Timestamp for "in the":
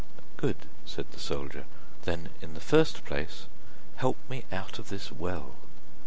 2.41-2.59